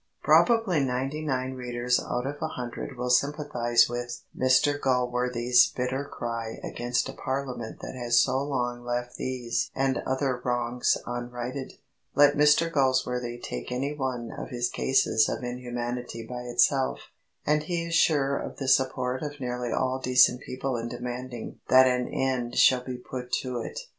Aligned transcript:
Probably 0.23 0.79
ninety 0.79 1.21
nine 1.21 1.53
readers 1.53 1.99
out 2.03 2.25
of 2.25 2.41
a 2.41 2.47
hundred 2.47 2.97
will 2.97 3.11
sympathise 3.11 3.87
with 3.87 4.23
Mr 4.35 4.79
Galsworthy's 4.81 5.67
bitter 5.71 6.05
cry 6.05 6.59
against 6.63 7.07
a 7.07 7.13
Parliament 7.13 7.81
that 7.81 7.93
has 7.93 8.19
so 8.19 8.39
long 8.41 8.83
left 8.83 9.17
these 9.17 9.69
and 9.75 9.99
other 9.99 10.41
wrongs 10.43 10.97
unrighted. 11.05 11.73
Let 12.15 12.35
Mr 12.35 12.71
Galsworthy 12.73 13.37
take 13.43 13.71
any 13.71 13.93
one 13.93 14.31
of 14.31 14.49
his 14.49 14.69
cases 14.69 15.29
of 15.29 15.43
inhumanity 15.43 16.25
by 16.25 16.45
itself, 16.51 17.11
and 17.45 17.61
he 17.61 17.83
is 17.83 17.93
sure 17.93 18.35
of 18.39 18.57
the 18.57 18.67
support 18.67 19.21
of 19.21 19.39
nearly 19.39 19.71
all 19.71 19.99
decent 19.99 20.41
people 20.41 20.77
in 20.77 20.87
demanding 20.89 21.59
that 21.67 21.85
an 21.87 22.07
end 22.07 22.55
shall 22.57 22.83
be 22.83 22.97
put 22.97 23.31
to 23.43 23.59
it. 23.59 23.81